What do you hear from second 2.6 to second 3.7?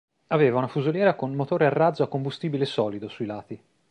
solido sui lati.